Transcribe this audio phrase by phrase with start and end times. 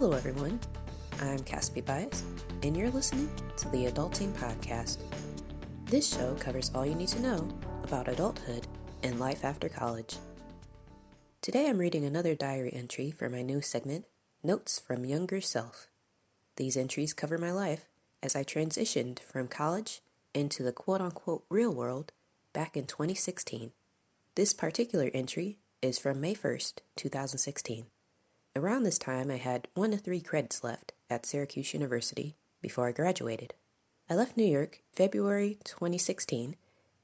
[0.00, 0.60] Hello, everyone.
[1.20, 2.22] I'm Caspi Bias,
[2.62, 4.98] and you're listening to the Adulting Podcast.
[5.86, 7.48] This show covers all you need to know
[7.82, 8.68] about adulthood
[9.02, 10.18] and life after college.
[11.42, 14.04] Today, I'm reading another diary entry for my new segment,
[14.40, 15.88] Notes from Younger Self.
[16.54, 17.88] These entries cover my life
[18.22, 20.00] as I transitioned from college
[20.32, 22.12] into the quote unquote real world
[22.52, 23.72] back in 2016.
[24.36, 27.86] This particular entry is from May 1st, 2016.
[28.58, 32.92] Around this time, I had one to three credits left at Syracuse University before I
[32.92, 33.54] graduated.
[34.10, 36.56] I left New York February 2016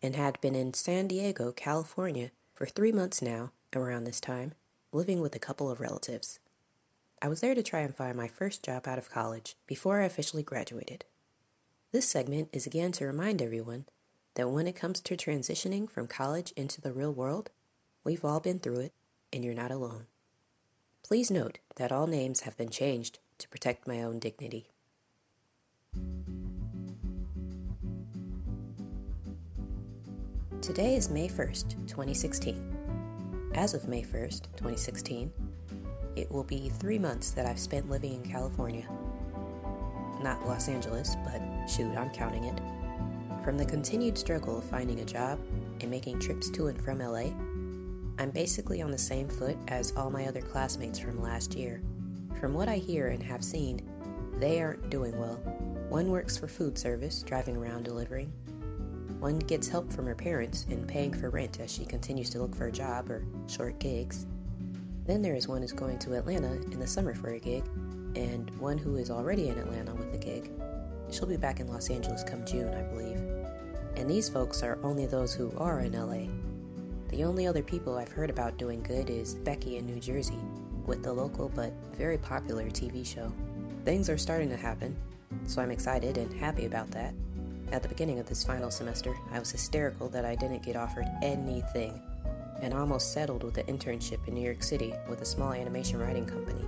[0.00, 4.54] and had been in San Diego, California for three months now around this time,
[4.94, 6.40] living with a couple of relatives.
[7.20, 10.06] I was there to try and find my first job out of college before I
[10.06, 11.04] officially graduated.
[11.92, 13.84] This segment is again to remind everyone
[14.36, 17.50] that when it comes to transitioning from college into the real world,
[18.04, 18.94] we've all been through it
[19.30, 20.06] and you're not alone.
[21.06, 24.68] Please note that all names have been changed to protect my own dignity.
[30.62, 33.50] Today is May 1st, 2016.
[33.54, 35.32] As of May 1st, 2016,
[36.14, 38.88] it will be three months that I've spent living in California.
[40.22, 42.60] Not Los Angeles, but shoot, I'm counting it.
[43.42, 45.40] From the continued struggle of finding a job
[45.80, 47.32] and making trips to and from LA,
[48.18, 51.82] I'm basically on the same foot as all my other classmates from last year.
[52.38, 53.82] From what I hear and have seen,
[54.38, 55.36] they aren't doing well.
[55.88, 58.32] One works for food service, driving around delivering.
[59.20, 62.56] One gets help from her parents in paying for rent as she continues to look
[62.56, 64.26] for a job or short gigs.
[65.06, 67.64] Then there is one who's going to Atlanta in the summer for a gig,
[68.16, 70.50] and one who is already in Atlanta with a gig.
[71.10, 73.18] She'll be back in Los Angeles come June, I believe.
[73.96, 76.32] And these folks are only those who are in LA.
[77.12, 80.38] The only other people I've heard about doing good is Becky in New Jersey,
[80.86, 83.30] with the local but very popular TV show.
[83.84, 84.96] Things are starting to happen,
[85.44, 87.12] so I'm excited and happy about that.
[87.70, 91.04] At the beginning of this final semester, I was hysterical that I didn't get offered
[91.20, 92.00] anything,
[92.62, 96.24] and almost settled with an internship in New York City with a small animation writing
[96.24, 96.64] company.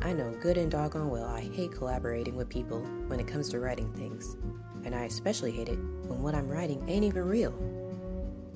[0.00, 3.60] I know good and doggone well I hate collaborating with people when it comes to
[3.60, 4.34] writing things,
[4.82, 7.52] and I especially hate it when what I'm writing ain't even real.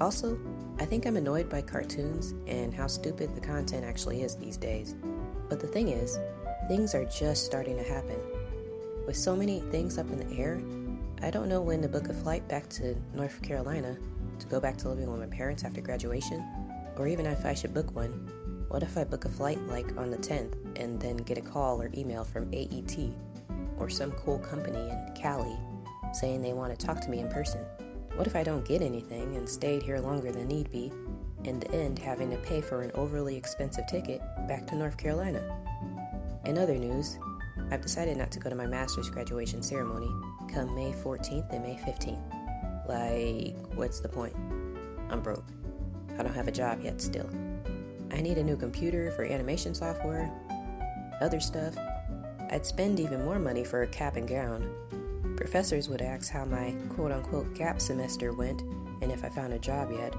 [0.00, 0.38] Also,
[0.80, 4.94] I think I'm annoyed by cartoons and how stupid the content actually is these days.
[5.48, 6.20] But the thing is,
[6.68, 8.20] things are just starting to happen.
[9.04, 10.62] With so many things up in the air,
[11.20, 13.98] I don't know when to book a flight back to North Carolina
[14.38, 16.46] to go back to living with my parents after graduation,
[16.96, 18.30] or even if I should book one.
[18.68, 21.82] What if I book a flight like on the 10th and then get a call
[21.82, 22.96] or email from AET
[23.78, 25.56] or some cool company in Cali
[26.12, 27.64] saying they want to talk to me in person?
[28.18, 30.92] What if I don't get anything and stayed here longer than need be,
[31.44, 35.40] in the end having to pay for an overly expensive ticket back to North Carolina?
[36.44, 37.16] In other news,
[37.70, 40.10] I've decided not to go to my master's graduation ceremony
[40.52, 42.88] come May 14th and May 15th.
[42.88, 44.34] Like, what's the point?
[45.10, 45.46] I'm broke.
[46.18, 47.30] I don't have a job yet, still.
[48.10, 50.28] I need a new computer for animation software,
[51.20, 51.76] other stuff.
[52.50, 54.68] I'd spend even more money for a cap and gown,
[55.38, 58.60] Professors would ask how my quote unquote gap semester went
[59.00, 60.12] and if I found a job yet.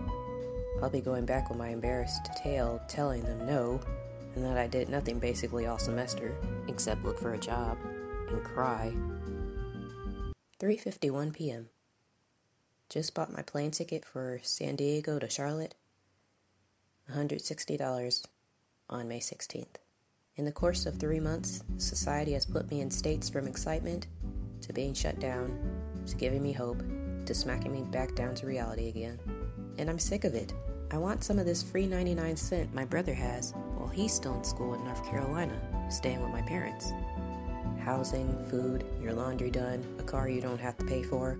[0.81, 3.81] I'll be going back with my embarrassed tale telling them no,
[4.33, 6.37] and that I did nothing basically all semester
[6.69, 7.77] except look for a job
[8.29, 8.93] and cry.
[10.57, 11.67] 3:51 p.m.
[12.87, 15.75] Just bought my plane ticket for San Diego to Charlotte.
[17.13, 18.25] $160
[18.89, 19.75] on May 16th.
[20.37, 24.07] In the course of three months, society has put me in states from excitement
[24.69, 25.59] to being shut down,
[26.05, 26.83] to giving me hope,
[27.25, 29.19] to smacking me back down to reality again.
[29.79, 30.53] And I'm sick of it.
[30.91, 34.43] I want some of this free 99 cent my brother has while he's still in
[34.43, 35.59] school in North Carolina,
[35.89, 36.93] staying with my parents.
[37.79, 41.39] Housing, food, your laundry done, a car you don't have to pay for.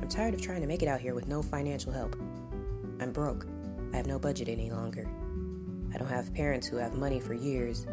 [0.00, 2.14] I'm tired of trying to make it out here with no financial help.
[3.00, 3.44] I'm broke.
[3.92, 5.08] I have no budget any longer.
[5.92, 7.88] I don't have parents who have money for years.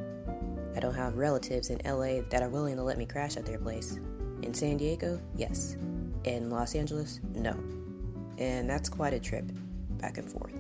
[0.76, 3.58] I don't have relatives in LA that are willing to let me crash at their
[3.58, 4.00] place.
[4.46, 5.76] In San Diego, yes.
[6.24, 7.56] In Los Angeles, no.
[8.38, 9.46] And that's quite a trip,
[10.00, 10.54] back and forth,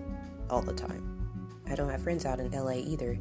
[0.49, 1.61] all the time.
[1.69, 3.13] I don't have friends out in LA either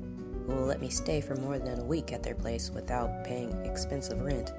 [0.47, 3.53] who will let me stay for more than a week at their place without paying
[3.67, 4.53] expensive rent.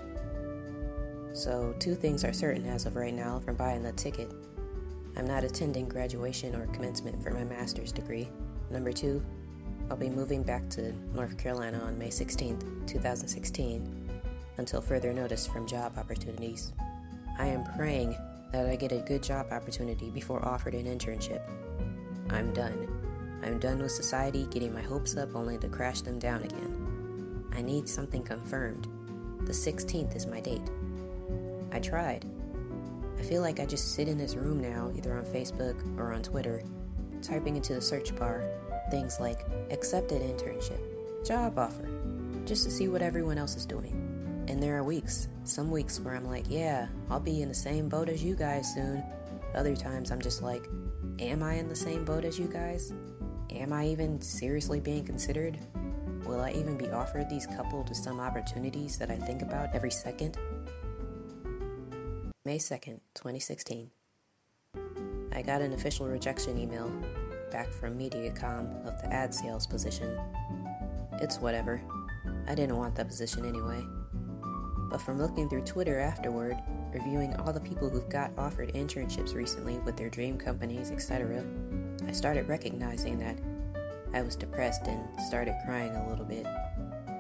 [1.34, 4.32] So, two things are certain as of right now from buying the ticket.
[5.18, 8.30] I'm not attending graduation or commencement for my master's degree.
[8.70, 9.26] Number two,
[9.90, 14.05] I'll be moving back to North Carolina on May 16th, 2016
[14.58, 16.74] until further notice from job opportunities.
[17.38, 18.18] I am praying
[18.52, 21.42] that I get a good job opportunity before offered an internship.
[22.30, 22.88] I'm done.
[23.44, 27.46] I'm done with society getting my hopes up only to crash them down again.
[27.54, 28.88] I need something confirmed.
[29.46, 30.70] The 16th is my date.
[31.72, 32.26] I tried.
[33.20, 36.24] I feel like I just sit in this room now, either on Facebook or on
[36.24, 36.64] Twitter,
[37.22, 38.44] typing into the search bar
[38.90, 40.80] things like accepted internship,
[41.26, 41.88] job offer,
[42.46, 44.15] just to see what everyone else is doing.
[44.48, 47.90] And there are weeks, some weeks where I'm like, yeah, I'll be in the same
[47.90, 49.04] boat as you guys soon.
[49.56, 50.68] Other times I'm just like,
[51.20, 52.94] am I in the same boat as you guys?
[53.52, 55.58] Am I even seriously being considered?
[56.26, 59.92] Will I even be offered these couple to some opportunities that I think about every
[59.92, 60.38] second?
[62.44, 63.92] May 2nd, 2016.
[65.34, 66.92] I got an official rejection email
[67.52, 70.20] back from Mediacom of the ad sales position.
[71.14, 71.82] It's whatever.
[72.48, 73.84] I didn't want that position anyway.
[74.96, 76.56] But from looking through Twitter afterward,
[76.94, 81.44] reviewing all the people who've got offered internships recently with their dream companies, etc.,
[82.08, 83.38] I started recognizing that
[84.14, 86.46] I was depressed and started crying a little bit.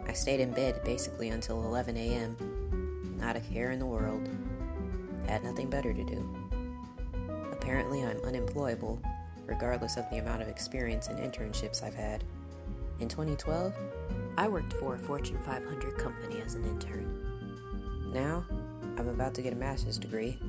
[0.07, 4.25] I stayed in bed basically until 11 a.m., not a care in the world.
[5.27, 6.33] Had nothing better to do.
[7.51, 9.01] Apparently, I'm unemployable,
[9.45, 12.23] regardless of the amount of experience and internships I've had.
[13.01, 13.73] In 2012,
[14.37, 17.34] I worked for a Fortune 500 company as an intern.
[18.15, 18.45] Now,
[18.97, 20.39] I'm about to get a master's degree,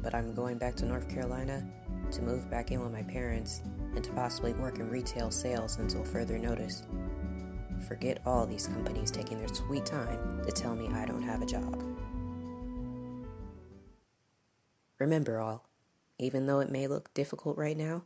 [0.00, 1.68] but I'm going back to North Carolina
[2.12, 3.62] to move back in with my parents
[3.96, 6.84] and to possibly work in retail sales until further notice.
[7.88, 11.46] Forget all these companies taking their sweet time to tell me I don't have a
[11.46, 11.82] job.
[15.00, 15.66] Remember, all,
[16.20, 18.04] even though it may look difficult right now,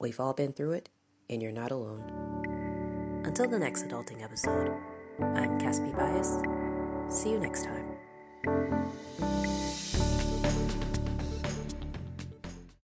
[0.00, 0.90] we've all been through it,
[1.30, 3.22] and you're not alone.
[3.24, 4.72] Until the next adulting episode,
[5.20, 6.42] I'm Caspi Bias.
[7.16, 7.93] See you next time.
[8.44, 9.03] Thank you.